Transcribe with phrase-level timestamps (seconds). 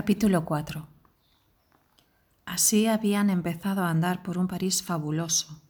[0.00, 0.86] Capítulo 4
[2.46, 5.60] Así habían empezado a andar por un París fabuloso,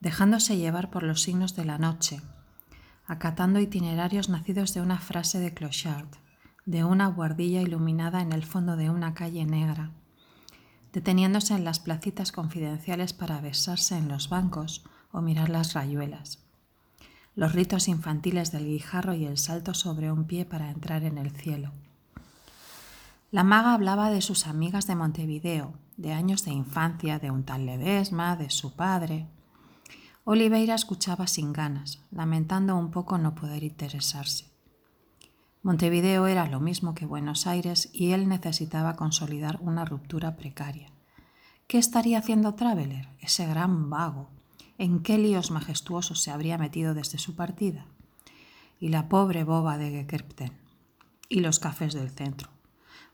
[0.00, 2.20] dejándose llevar por los signos de la noche,
[3.06, 6.08] acatando itinerarios nacidos de una frase de Clochard,
[6.66, 9.92] de una guardilla iluminada en el fondo de una calle negra,
[10.92, 16.40] deteniéndose en las placitas confidenciales para besarse en los bancos o mirar las rayuelas,
[17.36, 21.30] los ritos infantiles del guijarro y el salto sobre un pie para entrar en el
[21.30, 21.70] cielo.
[23.32, 27.64] La maga hablaba de sus amigas de Montevideo, de años de infancia, de un tal
[27.64, 29.28] Ledesma, de su padre.
[30.24, 34.46] Oliveira escuchaba sin ganas, lamentando un poco no poder interesarse.
[35.62, 40.90] Montevideo era lo mismo que Buenos Aires y él necesitaba consolidar una ruptura precaria.
[41.68, 44.28] ¿Qué estaría haciendo Traveler, ese gran vago?
[44.76, 47.86] ¿En qué líos majestuosos se habría metido desde su partida?
[48.80, 50.58] Y la pobre boba de Gekerpten.
[51.28, 52.59] Y los cafés del centro.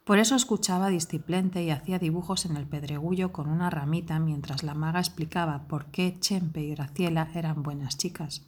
[0.07, 4.73] Por eso escuchaba disciplente y hacía dibujos en el pedregullo con una ramita mientras la
[4.73, 8.47] maga explicaba por qué Chempe y Graciela eran buenas chicas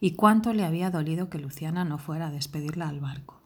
[0.00, 3.40] y cuánto le había dolido que Luciana no fuera a despedirla al barco.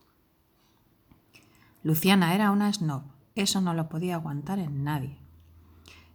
[1.83, 3.03] Luciana era una snob,
[3.35, 5.19] eso no lo podía aguantar en nadie.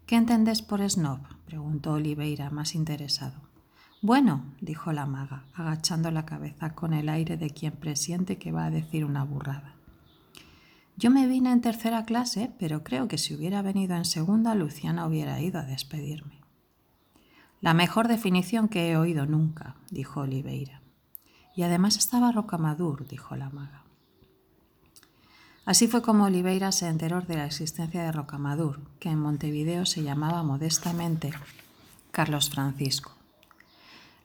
[0.08, 1.19] ¿Qué entendés por snob?
[1.45, 3.39] preguntó Oliveira, más interesado.
[4.02, 8.66] Bueno, dijo la maga, agachando la cabeza con el aire de quien presiente que va
[8.66, 9.75] a decir una burrada.
[11.02, 15.07] Yo me vine en tercera clase, pero creo que si hubiera venido en segunda, Luciana
[15.07, 16.39] hubiera ido a despedirme.
[17.59, 20.83] La mejor definición que he oído nunca, dijo Oliveira.
[21.55, 23.81] Y además estaba Rocamadur, dijo la maga.
[25.66, 30.03] Así fue como Oliveira se enteró de la existencia de Rocamadur, que en Montevideo se
[30.03, 31.33] llamaba modestamente
[32.11, 33.13] Carlos Francisco.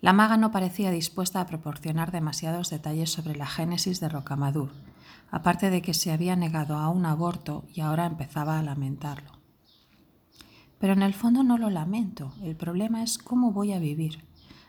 [0.03, 4.73] La maga no parecía dispuesta a proporcionar demasiados detalles sobre la génesis de Rocamadur,
[5.31, 9.33] aparte de que se había negado a un aborto y ahora empezaba a lamentarlo.
[10.79, 14.25] Pero en el fondo no lo lamento, el problema es cómo voy a vivir.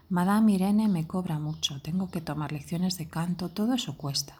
[0.09, 4.39] Madame Irene me cobra mucho, tengo que tomar lecciones de canto, todo eso cuesta.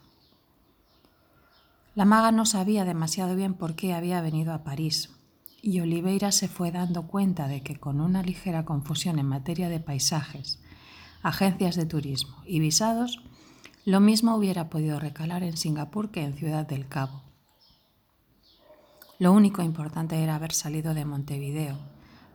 [1.94, 5.10] La maga no sabía demasiado bien por qué había venido a París,
[5.60, 9.80] y Oliveira se fue dando cuenta de que con una ligera confusión en materia de
[9.80, 10.60] paisajes,
[11.22, 13.20] agencias de turismo y visados,
[13.88, 17.22] lo mismo hubiera podido recalar en Singapur que en Ciudad del Cabo.
[19.18, 21.78] Lo único importante era haber salido de Montevideo,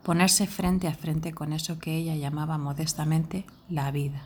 [0.02, 4.24] ponerse frente a frente con eso que ella llamaba modestamente la vida.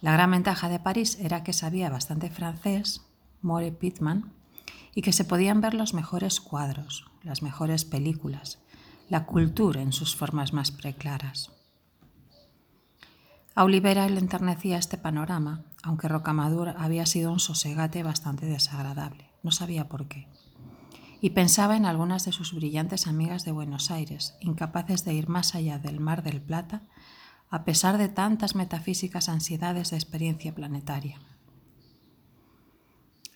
[0.00, 3.04] La gran ventaja de París era que sabía bastante francés,
[3.40, 4.32] More Pittman,
[4.94, 8.60] y que se podían ver los mejores cuadros, las mejores películas,
[9.08, 11.50] la cultura en sus formas más preclaras.
[13.54, 19.30] A Olivera le enternecía este panorama, aunque Rocamadur había sido un sosegate bastante desagradable.
[19.42, 20.28] No sabía por qué.
[21.20, 25.54] Y pensaba en algunas de sus brillantes amigas de Buenos Aires, incapaces de ir más
[25.54, 26.82] allá del Mar del Plata,
[27.50, 31.20] a pesar de tantas metafísicas ansiedades de experiencia planetaria.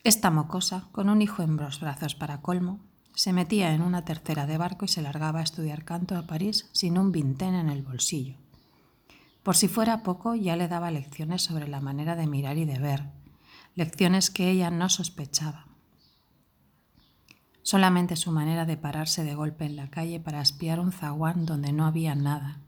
[0.05, 2.81] Esta mocosa, con un hijo en los brazos para colmo,
[3.15, 6.69] se metía en una tercera de barco y se largaba a estudiar canto a París
[6.73, 8.37] sin un vintén en el bolsillo.
[9.47, 12.81] Por si fuera poco, ya le daba lecciones sobre la manera de mirar y de
[12.81, 13.05] ver,
[13.77, 15.69] lecciones que ella no sospechaba.
[17.63, 21.73] Solamente su manera de pararse de golpe en la calle para espiar un zaguán donde
[21.73, 22.59] no había nada,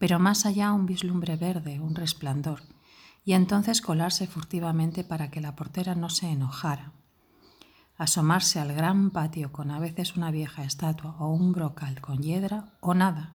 [0.00, 2.62] pero más allá un vislumbre verde, un resplandor,
[3.24, 6.90] y entonces colarse furtivamente para que la portera no se enojara.
[7.96, 12.72] Asomarse al gran patio con a veces una vieja estatua o un brocal con hiedra
[12.80, 13.32] o nada,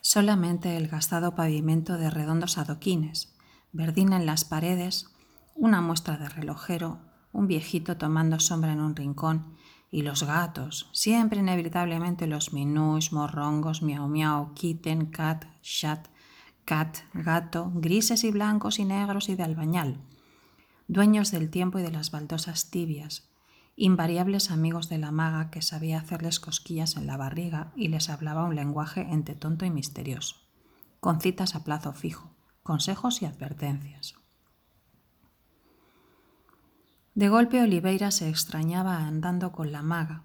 [0.00, 3.34] solamente el gastado pavimento de redondos adoquines,
[3.72, 5.06] verdina en las paredes,
[5.54, 7.00] una muestra de relojero,
[7.32, 9.56] un viejito tomando sombra en un rincón
[9.90, 16.08] y los gatos, siempre inevitablemente los minús, morrongos, miau miau, kitten, cat, chat,
[16.64, 20.00] cat, gato, grises y blancos y negros y de albañal,
[20.86, 23.28] dueños del tiempo y de las baldosas tibias,
[23.80, 28.44] invariables amigos de la maga que sabía hacerles cosquillas en la barriga y les hablaba
[28.44, 30.34] un lenguaje entre tonto y misterioso,
[30.98, 32.34] con citas a plazo fijo,
[32.64, 34.16] consejos y advertencias.
[37.14, 40.24] De golpe Oliveira se extrañaba andando con la maga.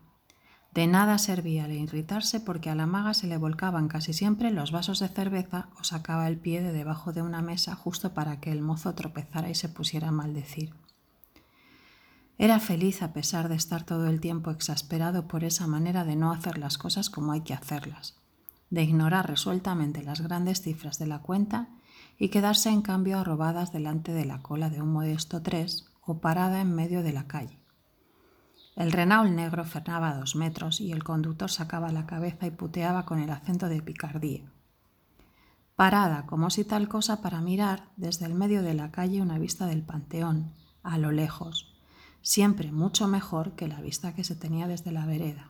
[0.74, 4.72] De nada servía el irritarse porque a la maga se le volcaban casi siempre los
[4.72, 8.52] vasos de cerveza o sacaba el pie de debajo de una mesa justo para que
[8.52, 10.74] el mozo tropezara y se pusiera a maldecir.
[12.38, 16.32] Era feliz a pesar de estar todo el tiempo exasperado por esa manera de no
[16.32, 18.16] hacer las cosas como hay que hacerlas,
[18.70, 21.70] de ignorar resueltamente las grandes cifras de la cuenta
[22.18, 26.60] y quedarse en cambio arrobadas delante de la cola de un modesto tres o parada
[26.62, 27.60] en medio de la calle.
[28.76, 33.20] El Renault negro frenaba dos metros y el conductor sacaba la cabeza y puteaba con
[33.20, 34.52] el acento de picardía.
[35.76, 39.68] Parada como si tal cosa para mirar desde el medio de la calle una vista
[39.68, 41.73] del panteón, a lo lejos,
[42.24, 45.50] siempre mucho mejor que la vista que se tenía desde la vereda,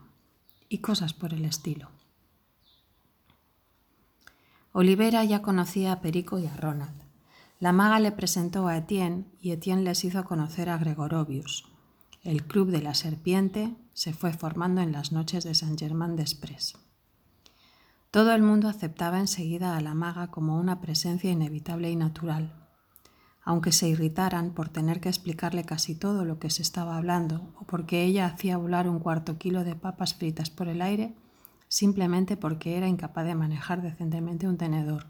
[0.68, 1.90] y cosas por el estilo.
[4.74, 7.02] Olivera ya conocía a Perico y a Ronald.
[7.62, 11.64] La maga le presentó a Etienne y Etienne les hizo conocer a Gregorovius,
[12.24, 16.74] el Club de la Serpiente se fue formando en las noches de Saint Germain des-Prés.
[18.12, 22.63] Todo el mundo aceptaba enseguida a la maga como una presencia inevitable y natural,
[23.44, 27.66] aunque se irritaran por tener que explicarle casi todo lo que se estaba hablando o
[27.66, 31.16] porque ella hacía volar un cuarto kilo de papas fritas por el aire
[31.74, 35.08] simplemente porque era incapaz de manejar decentemente un tenedor.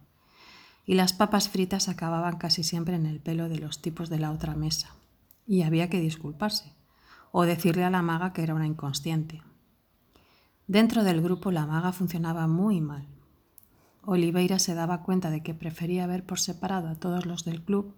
[0.85, 4.31] Y las papas fritas acababan casi siempre en el pelo de los tipos de la
[4.31, 4.95] otra mesa.
[5.45, 6.73] Y había que disculparse
[7.33, 9.41] o decirle a la maga que era una inconsciente.
[10.67, 13.07] Dentro del grupo la maga funcionaba muy mal.
[14.05, 17.93] Oliveira se daba cuenta de que prefería ver por separado a todos los del club,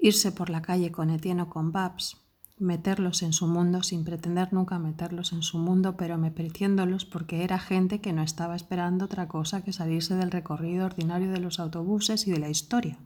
[0.00, 2.24] irse por la calle con Etienne o con Babs,
[2.58, 7.58] meterlos en su mundo sin pretender nunca meterlos en su mundo, pero metiéndolos porque era
[7.58, 12.26] gente que no estaba esperando otra cosa que salirse del recorrido ordinario de los autobuses
[12.26, 12.98] y de la historia.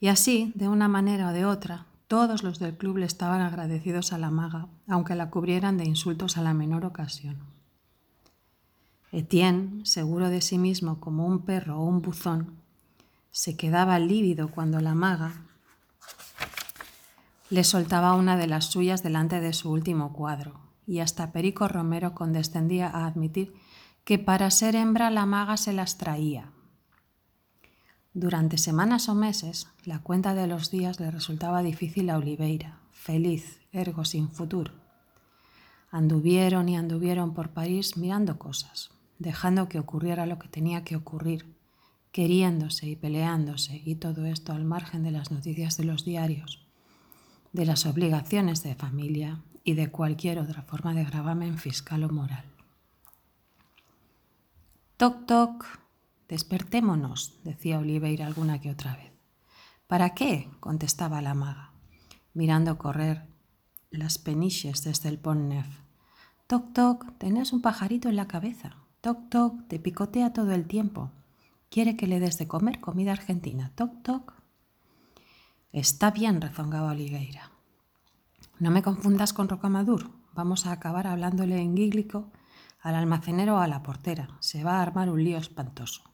[0.00, 4.12] Y así, de una manera o de otra, todos los del club le estaban agradecidos
[4.12, 7.38] a la maga, aunque la cubrieran de insultos a la menor ocasión.
[9.10, 12.63] Etienne, seguro de sí mismo como un perro o un buzón,
[13.34, 15.32] se quedaba lívido cuando la maga
[17.50, 22.14] le soltaba una de las suyas delante de su último cuadro, y hasta Perico Romero
[22.14, 23.52] condescendía a admitir
[24.04, 26.52] que para ser hembra la maga se las traía,
[28.16, 33.60] durante semanas o meses, la cuenta de los días le resultaba difícil a Oliveira, feliz,
[33.72, 34.70] ergo sin futuro.
[35.90, 41.53] Anduvieron y anduvieron por París mirando cosas, dejando que ocurriera lo que tenía que ocurrir,
[42.14, 46.64] queriéndose y peleándose, y todo esto al margen de las noticias de los diarios,
[47.52, 52.44] de las obligaciones de familia y de cualquier otra forma de gravamen fiscal o moral.
[54.96, 55.66] Toc toc,
[56.28, 59.10] Despertémonos, decía Oliveira alguna que otra vez.
[59.88, 60.48] ¿Para qué?
[60.60, 61.72] contestaba la maga,
[62.32, 63.26] mirando correr
[63.90, 65.66] las peniches desde el Pont Neuf.
[66.46, 68.76] Toc, toc, tenés un pajarito en la cabeza.
[69.00, 71.10] Toc, toc, te picotea todo el tiempo.
[71.74, 73.72] Quiere que le des de comer comida argentina.
[73.74, 74.34] Toc, toc.
[75.72, 77.50] Está bien, rezongaba Oliveira.
[78.60, 80.12] No me confundas con Rocamadur.
[80.34, 82.30] Vamos a acabar hablándole en gíglico
[82.80, 84.28] al almacenero o a la portera.
[84.38, 86.04] Se va a armar un lío espantoso.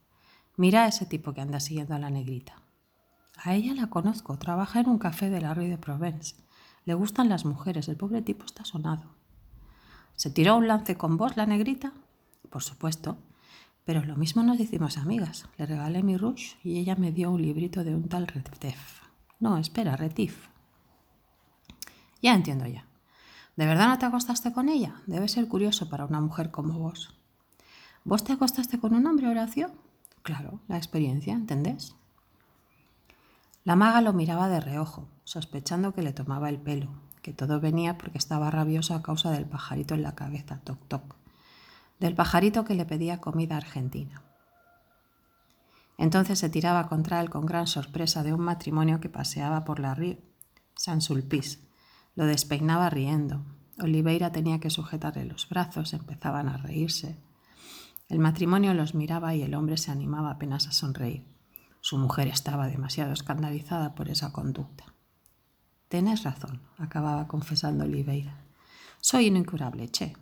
[0.56, 2.62] Mira a ese tipo que anda siguiendo a la negrita.
[3.36, 6.36] A ella la conozco, trabaja en un café de la Rue de Provence.
[6.86, 9.14] Le gustan las mujeres, el pobre tipo está sonado.
[10.16, 11.92] ¿Se tiró un lance con vos la negrita?
[12.48, 13.18] Por supuesto,
[13.84, 15.48] pero lo mismo nos hicimos amigas.
[15.56, 19.00] Le regalé mi rush y ella me dio un librito de un tal Retif.
[19.38, 20.48] No, espera, Retif.
[22.22, 22.86] Ya entiendo ya.
[23.56, 25.02] ¿De verdad no te acostaste con ella?
[25.06, 27.14] Debe ser curioso para una mujer como vos.
[28.04, 29.70] ¿Vos te acostaste con un hombre, Horacio?
[30.22, 31.94] Claro, la experiencia, ¿entendés?
[33.64, 36.88] La maga lo miraba de reojo, sospechando que le tomaba el pelo,
[37.20, 41.14] que todo venía porque estaba rabioso a causa del pajarito en la cabeza, toc toc,
[42.00, 44.22] del pajarito que le pedía comida argentina.
[45.98, 49.94] Entonces se tiraba contra él con gran sorpresa de un matrimonio que paseaba por la
[49.94, 50.16] río
[50.74, 51.58] San Sulpice.
[52.14, 53.44] Lo despeinaba riendo.
[53.78, 57.18] Oliveira tenía que sujetarle los brazos, empezaban a reírse.
[58.08, 61.26] El matrimonio los miraba y el hombre se animaba apenas a sonreír.
[61.82, 64.86] Su mujer estaba demasiado escandalizada por esa conducta.
[65.88, 68.42] Tenés razón, acababa confesando Oliveira.
[69.02, 70.16] Soy un incurable, che.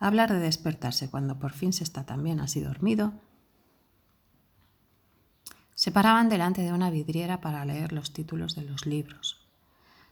[0.00, 3.12] Hablar de despertarse cuando por fin se está tan bien así dormido.
[5.76, 9.46] Se paraban delante de una vidriera para leer los títulos de los libros.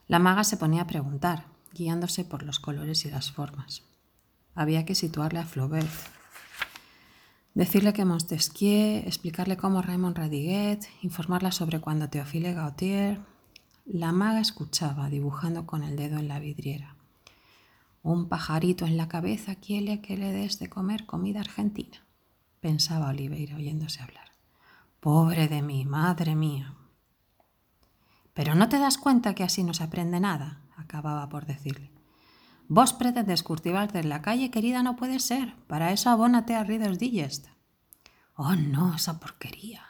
[0.07, 3.83] La maga se ponía a preguntar, guiándose por los colores y las formas.
[4.55, 5.89] Había que situarle a Flaubert,
[7.55, 13.19] Decirle que Montesquieu, explicarle cómo Raymond Radiguet, informarla sobre cuando Théophile Gautier.
[13.85, 16.95] La maga escuchaba, dibujando con el dedo en la vidriera.
[18.01, 22.05] Un pajarito en la cabeza quiere que le des de comer comida argentina,
[22.61, 24.31] pensaba Oliveira oyéndose hablar.
[24.99, 26.75] Pobre de mí, madre mía.
[28.33, 31.91] Pero no te das cuenta que así no se aprende nada, acababa por decirle.
[32.67, 35.55] Vos pretendes cultivarte en la calle, querida, no puede ser.
[35.67, 37.47] Para eso abónate a Reader's Digest.
[38.35, 39.83] Oh, no, esa porquería.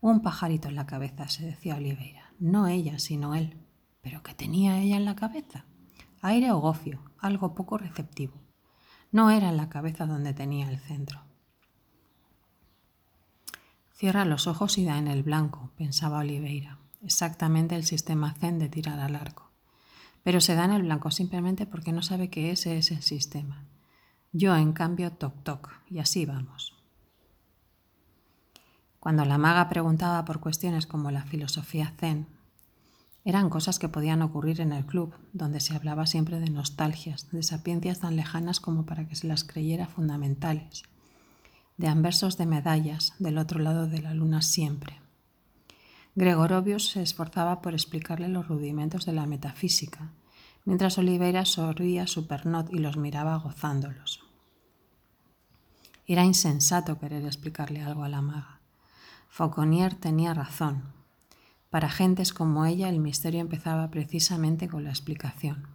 [0.00, 2.32] Un pajarito en la cabeza, se decía Oliveira.
[2.38, 3.56] No ella, sino él.
[4.00, 5.64] ¿Pero qué tenía ella en la cabeza?
[6.22, 8.34] Aire o gofio, algo poco receptivo.
[9.12, 11.22] No era en la cabeza donde tenía el centro.
[13.92, 18.68] Cierra los ojos y da en el blanco, pensaba Oliveira, exactamente el sistema Zen de
[18.68, 19.50] tirar al arco.
[20.22, 23.64] Pero se da en el blanco simplemente porque no sabe que ese es el sistema.
[24.32, 26.76] Yo, en cambio, toc toc, y así vamos.
[29.00, 32.26] Cuando la maga preguntaba por cuestiones como la filosofía zen,
[33.30, 37.42] eran cosas que podían ocurrir en el club, donde se hablaba siempre de nostalgias, de
[37.42, 40.82] sapiencias tan lejanas como para que se las creyera fundamentales,
[41.76, 45.00] de anversos de medallas del otro lado de la luna siempre.
[46.16, 50.10] Gregorovius se esforzaba por explicarle los rudimentos de la metafísica,
[50.64, 54.24] mientras Oliveira sorría su pernot y los miraba gozándolos.
[56.06, 58.58] Era insensato querer explicarle algo a la maga.
[59.28, 60.99] Fauconnier tenía razón.
[61.70, 65.68] Para gentes como ella el misterio empezaba precisamente con la explicación.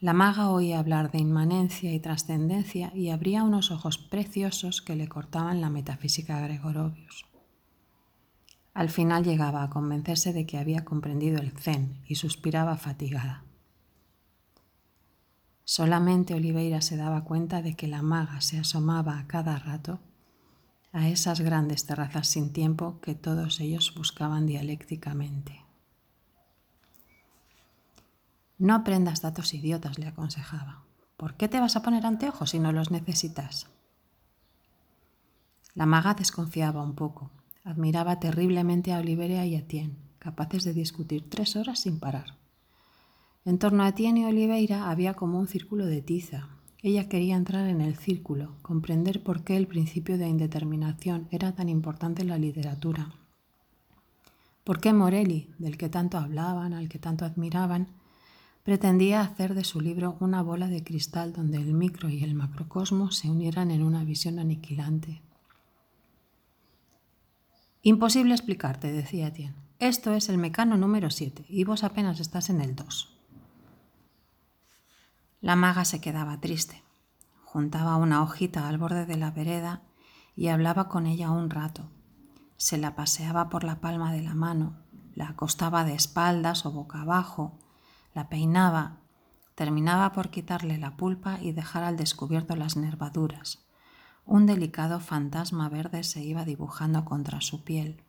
[0.00, 5.08] La maga oía hablar de inmanencia y trascendencia y abría unos ojos preciosos que le
[5.08, 7.26] cortaban la metafísica Gregorovius.
[8.74, 13.42] Al final llegaba a convencerse de que había comprendido el zen y suspiraba fatigada.
[15.64, 19.98] Solamente Oliveira se daba cuenta de que la maga se asomaba a cada rato
[20.92, 25.64] a esas grandes terrazas sin tiempo que todos ellos buscaban dialécticamente.
[28.58, 30.82] No aprendas datos idiotas, le aconsejaba.
[31.16, 33.68] ¿Por qué te vas a poner anteojos si no los necesitas?
[35.74, 37.30] La maga desconfiaba un poco.
[37.64, 42.36] Admiraba terriblemente a Oliveira y a Etienne, capaces de discutir tres horas sin parar.
[43.44, 46.48] En torno a Etienne y Oliveira había como un círculo de tiza.
[46.80, 51.68] Ella quería entrar en el círculo, comprender por qué el principio de indeterminación era tan
[51.68, 53.12] importante en la literatura.
[54.62, 57.88] ¿Por qué Morelli, del que tanto hablaban, al que tanto admiraban,
[58.62, 63.10] pretendía hacer de su libro una bola de cristal donde el micro y el macrocosmo
[63.10, 65.20] se unieran en una visión aniquilante?
[67.82, 69.56] Imposible explicarte, decía Etienne.
[69.80, 73.17] Esto es el mecano número 7 y vos apenas estás en el 2.
[75.40, 76.82] La maga se quedaba triste.
[77.44, 79.82] Juntaba una hojita al borde de la vereda
[80.34, 81.88] y hablaba con ella un rato.
[82.56, 84.76] Se la paseaba por la palma de la mano,
[85.14, 87.56] la acostaba de espaldas o boca abajo,
[88.14, 88.98] la peinaba,
[89.54, 93.64] terminaba por quitarle la pulpa y dejar al descubierto las nervaduras.
[94.26, 98.02] Un delicado fantasma verde se iba dibujando contra su piel.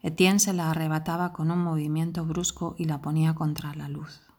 [0.00, 4.31] Etienne se la arrebataba con un movimiento brusco y la ponía contra la luz.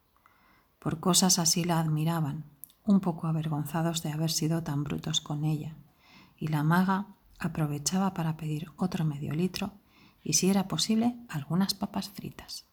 [0.83, 2.43] Por cosas así la admiraban,
[2.83, 5.77] un poco avergonzados de haber sido tan brutos con ella,
[6.37, 7.07] y la maga
[7.39, 9.71] aprovechaba para pedir otro medio litro
[10.23, 12.65] y, si era posible, algunas papas fritas.